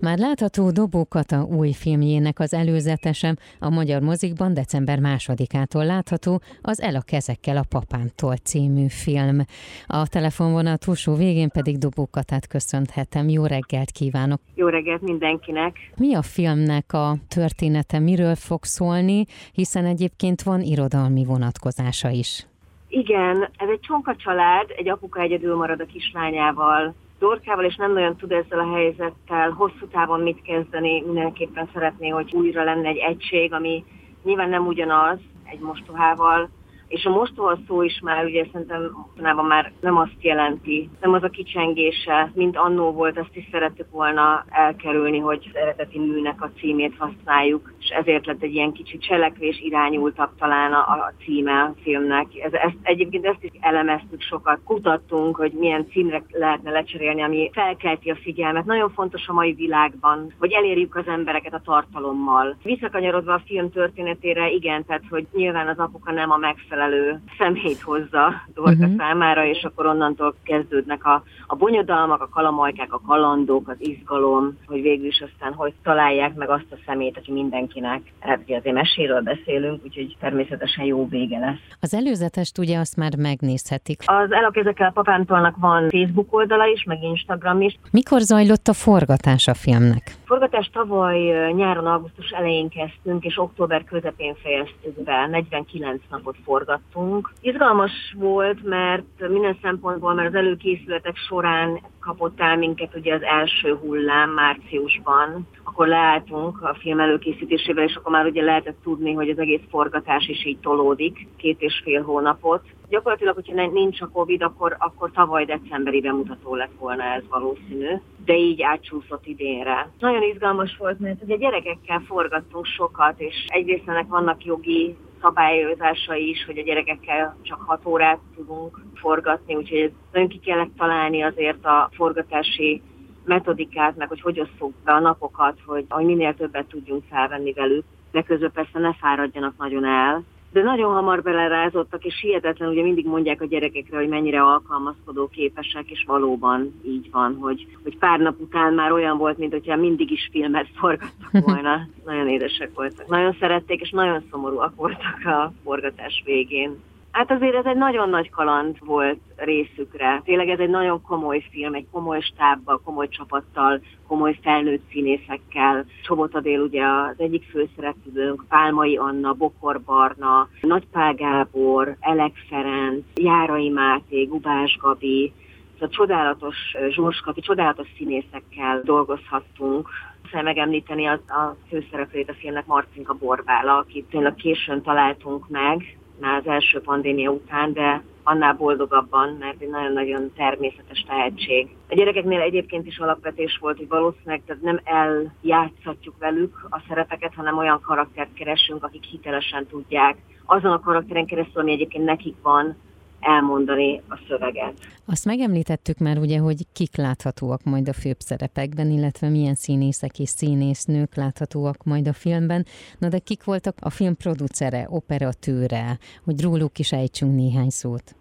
[0.00, 6.80] Már látható Dobó Kata új filmjének az előzetesem a magyar mozikban december másodikától látható az
[6.80, 9.38] El a kezekkel a papántól című film.
[9.86, 13.28] A telefonvonal túlsó végén pedig Dobó Katát köszönhetem.
[13.28, 14.40] Jó reggelt kívánok!
[14.54, 15.76] Jó reggelt mindenkinek!
[15.96, 22.46] Mi a filmnek a története, miről fog szólni, hiszen egyébként van irodalmi vonatkozása is.
[22.88, 28.16] Igen, ez egy csonka család, egy apuka egyedül marad a kislányával, Dorkával, és nem nagyon
[28.16, 33.52] tud ezzel a helyzettel hosszú távon mit kezdeni, mindenképpen szeretné, hogy újra lenne egy egység,
[33.52, 33.84] ami
[34.22, 36.50] nyilván nem ugyanaz egy mostohával,
[36.90, 41.22] és a mostoha szó is már ugye szerintem mostanában már nem azt jelenti, nem az
[41.22, 46.50] a kicsengése, mint annó volt, azt is szerettük volna elkerülni, hogy az eredeti műnek a
[46.58, 51.74] címét használjuk, és ezért lett egy ilyen kicsit cselekvés irányultabb talán a, a címe a
[51.82, 52.26] filmnek.
[52.42, 58.10] Ez, ezt, egyébként ezt is elemeztük sokat, kutattunk, hogy milyen címre lehetne lecserélni, ami felkelti
[58.10, 58.64] a figyelmet.
[58.64, 62.56] Nagyon fontos a mai világban, hogy elérjük az embereket a tartalommal.
[62.62, 67.80] Visszakanyarodva a film történetére, igen, tehát hogy nyilván az apuka nem a megfelelő megfelelő személyt
[67.80, 68.96] hozza Dorka uh-huh.
[68.96, 74.82] számára, és akkor onnantól kezdődnek a, a bonyodalmak, a kalamajkák, a kalandok, az izgalom, hogy
[74.82, 78.00] végül is aztán hogy találják meg azt a szemét, aki mindenkinek.
[78.18, 81.76] Hát azért meséről beszélünk, úgyhogy természetesen jó vége lesz.
[81.80, 84.02] Az előzetest ugye azt már megnézhetik.
[84.06, 87.78] Az Elok ezekkel a papántolnak van Facebook oldala is, meg Instagram is.
[87.90, 90.16] Mikor zajlott a forgatás a filmnek?
[90.24, 95.26] Forgatás tavaly nyáron, augusztus elején kezdtünk, és október közepén fejeztük be.
[95.26, 97.32] 49 napot forgattunk forgattunk.
[97.40, 103.74] Izgalmas volt, mert minden szempontból, mert az előkészületek során kapott el minket ugye az első
[103.74, 109.38] hullám márciusban, akkor leálltunk a film előkészítésével, és akkor már ugye lehetett tudni, hogy az
[109.38, 112.62] egész forgatás is így tolódik, két és fél hónapot.
[112.88, 117.88] Gyakorlatilag, hogyha nincs a Covid, akkor, akkor tavaly decemberi bemutató lett volna ez valószínű,
[118.24, 119.90] de így átcsúszott idénre.
[119.98, 126.44] Nagyon izgalmas volt, mert ugye gyerekekkel forgattunk sokat, és egyrészt ennek vannak jogi szabályozása is,
[126.44, 131.90] hogy a gyerekekkel csak 6 órát tudunk forgatni, úgyhogy nagyon ki kellett találni azért a
[131.92, 132.82] forgatási
[133.24, 137.84] metodikát, meg hogy hogy osszuk be a napokat, hogy, hogy minél többet tudjunk felvenni velük,
[138.10, 143.06] de közben persze ne fáradjanak nagyon el, de nagyon hamar belerázottak, és hihetetlen, ugye mindig
[143.06, 148.40] mondják a gyerekekre, hogy mennyire alkalmazkodó képesek, és valóban így van, hogy, hogy pár nap
[148.40, 151.88] után már olyan volt, mint hogyha mindig is filmet forgattak volna.
[152.04, 153.08] nagyon édesek voltak.
[153.08, 156.76] Nagyon szerették, és nagyon szomorúak voltak a forgatás végén.
[157.10, 160.20] Hát azért ez egy nagyon nagy kaland volt részükre.
[160.24, 165.84] Tényleg ez egy nagyon komoly film, egy komoly stábbal, komoly csapattal, komoly felnőtt színészekkel.
[166.02, 173.68] Csobot Adél ugye az egyik főszereplőnk, Pálmai Anna, Bokor Barna, Nagypál Gábor, Elek Ferenc, Járai
[173.68, 175.32] Máté, Gubás Gabi,
[175.80, 176.56] a csodálatos
[176.90, 179.88] Zsorskapi, csodálatos színészekkel dolgozhattunk.
[180.22, 186.38] Szeretném megemlíteni az, a főszereplőt a filmnek Marcinka Borbála, akit tényleg későn találtunk meg, már
[186.38, 191.68] az első pandémia után, de annál boldogabban, mert egy nagyon-nagyon természetes tehetség.
[191.88, 197.58] A gyerekeknél egyébként is alapvetés volt, hogy valószínűleg tehát nem eljátszhatjuk velük a szerepeket, hanem
[197.58, 202.76] olyan karaktert keresünk, akik hitelesen tudják azon a karakteren keresztül, ami egyébként nekik van,
[203.20, 204.74] elmondani a szöveget.
[205.06, 210.28] Azt megemlítettük már ugye, hogy kik láthatóak majd a főbb szerepekben, illetve milyen színészek és
[210.28, 212.66] színésznők láthatóak majd a filmben.
[212.98, 218.14] Na de kik voltak a film producere, operatőre, hogy róluk is ejtsünk néhány szót?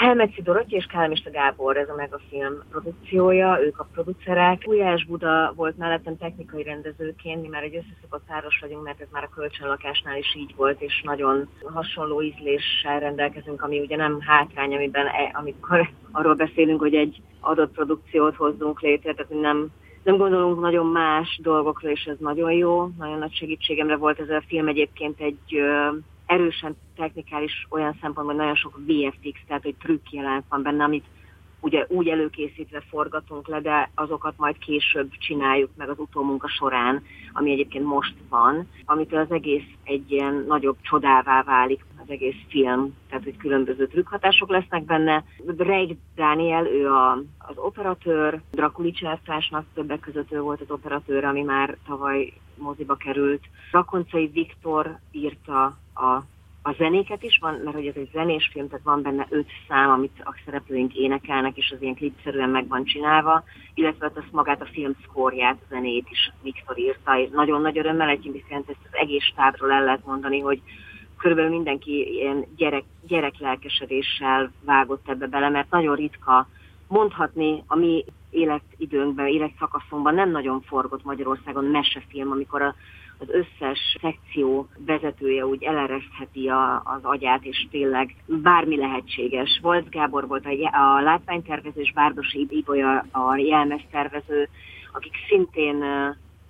[0.00, 4.62] Helmetszi Dorottya és Kálmista Gábor, ez a meg a film produkciója, ők a producerek.
[4.66, 9.24] Ujjás Buda volt mellettem technikai rendezőként, mi már egy összeszokott páros vagyunk, mert ez már
[9.24, 15.06] a kölcsönlakásnál is így volt, és nagyon hasonló ízléssel rendelkezünk, ami ugye nem hátrány, amiben,
[15.06, 19.68] e, amikor arról beszélünk, hogy egy adott produkciót hozzunk létre, tehát nem
[20.02, 24.42] nem gondolunk nagyon más dolgokra, és ez nagyon jó, nagyon nagy segítségemre volt ez a
[24.46, 25.60] film egyébként egy
[26.30, 31.04] erősen technikális olyan szempontból, nagyon sok VFX, tehát hogy trükk jelent van benne, amit
[31.60, 37.50] ugye úgy előkészítve forgatunk le, de azokat majd később csináljuk meg az utómunka során, ami
[37.52, 43.24] egyébként most van, amitől az egész egy ilyen nagyobb csodává válik az egész film, tehát
[43.24, 45.24] hogy különböző trükkhatások lesznek benne.
[45.56, 51.42] Reik Daniel, ő a, az operatőr, Drakulics elvtársnak többek között ő volt az operatőr, ami
[51.42, 53.42] már tavaly moziba került.
[53.70, 55.64] Rakoncai Viktor írta
[55.94, 56.22] a
[56.62, 59.90] a zenéket is van, mert hogy ez egy zenés film, tehát van benne öt szám,
[59.90, 64.62] amit a szereplőink énekelnek, és az ilyen klipszerűen meg van csinálva, illetve hát azt magát
[64.62, 69.22] a film szkórját, a zenét is Viktor írta, nagyon nagy örömmel egyébként ezt az egész
[69.22, 70.60] stábról el lehet mondani, hogy
[71.18, 76.48] körülbelül mindenki ilyen gyerek, gyerek lelkesedéssel vágott ebbe bele, mert nagyon ritka
[76.88, 82.74] mondhatni a mi életidőnkben, életszakaszunkban nem nagyon forgott Magyarországon mesefilm, amikor a,
[83.20, 89.58] az összes szekció vezetője úgy eleresztheti a, az agyát, és tényleg bármi lehetséges.
[89.62, 94.48] Volt Gábor volt a, a látványtervező, és Bárdosi Ibolya a jelmeztervező,
[94.92, 95.84] akik szintén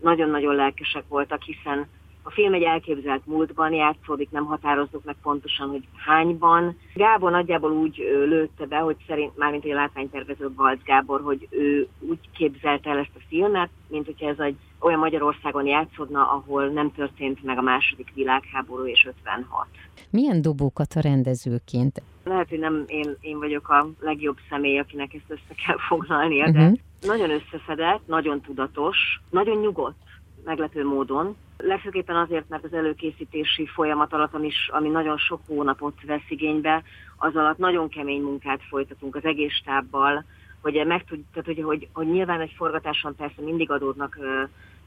[0.01, 1.89] nagyon-nagyon lelkesek voltak, hiszen
[2.23, 6.77] a film egy elképzelt múltban játszódik, nem határozzuk meg pontosan, hogy hányban.
[6.95, 7.97] Gábor nagyjából úgy
[8.27, 13.17] lőtte be, hogy szerint, mármint egy látványtervező Balc Gábor, hogy ő úgy képzelte el ezt
[13.17, 18.13] a filmet, mint hogyha ez egy olyan Magyarországon játszódna, ahol nem történt meg a második
[18.15, 19.67] világháború és 56.
[20.11, 22.03] Milyen dobókat a rendezőként?
[22.25, 26.57] Lehet, hogy nem én, én vagyok a legjobb személy, akinek ezt össze kell foglalnia, uh-huh.
[26.57, 26.75] de mhm.
[27.07, 28.97] nagyon összeszedett, nagyon tudatos,
[29.31, 29.97] nagyon nyugodt
[30.45, 31.37] meglepő módon.
[31.57, 36.83] Legfőképpen azért, mert az előkészítési folyamat alatt, ami, ami nagyon sok hónapot vesz igénybe,
[37.17, 40.25] az alatt nagyon kemény munkát folytatunk az egész stábbal,
[40.63, 44.19] hogy meg tud, tehát, hogy, hogy, hogy nyilván egy forgatáson persze mindig adódnak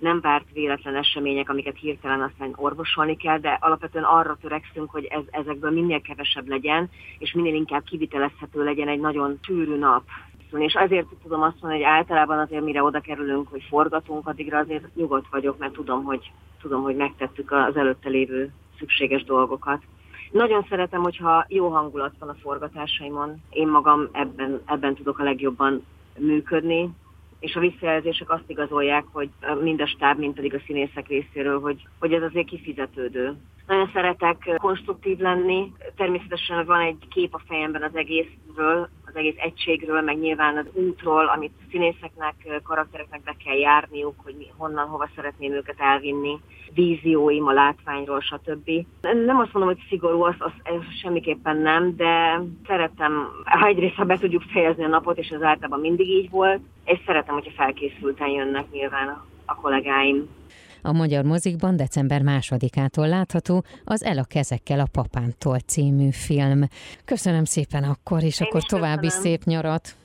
[0.03, 5.23] nem várt véletlen események, amiket hirtelen aztán orvosolni kell, de alapvetően arra törekszünk, hogy ez,
[5.29, 10.03] ezekből minél kevesebb legyen, és minél inkább kivitelezhető legyen egy nagyon sűrű nap
[10.59, 14.95] és azért tudom azt mondani, hogy általában azért mire oda kerülünk, hogy forgatunk, addigra azért
[14.95, 19.81] nyugodt vagyok, mert tudom, hogy, tudom, hogy megtettük az előtte lévő szükséges dolgokat.
[20.31, 23.41] Nagyon szeretem, hogyha jó hangulat van a forgatásaimon.
[23.49, 25.85] Én magam ebben, ebben tudok a legjobban
[26.17, 26.89] működni,
[27.43, 29.29] és a visszajelzések azt igazolják, hogy
[29.61, 33.37] mind a stáb, mind pedig a színészek részéről, hogy, hogy ez azért kifizetődő.
[33.67, 35.71] Nagyon szeretek konstruktív lenni.
[35.95, 41.25] Természetesen van egy kép a fejemben az egészről, az egész egységről, meg nyilván az útról,
[41.25, 46.39] amit színészeknek, karaktereknek be kell járniuk, hogy mi, honnan, hova szeretném őket elvinni,
[46.73, 48.69] vízióim a látványról, stb.
[49.01, 54.03] Nem azt mondom, hogy szigorú, az, az, az semmiképpen nem, de szeretem, ha egyrészt, ha
[54.03, 58.27] be tudjuk fejezni a napot, és az általában mindig így volt, és szeretem, hogyha felkészülten
[58.27, 60.29] jönnek nyilván a kollégáim.
[60.85, 66.63] A magyar mozikban december másodikától látható az El a kezekkel a papántól című film.
[67.05, 69.25] Köszönöm szépen akkor, és Én akkor további köszönöm.
[69.25, 69.95] szép nyarat.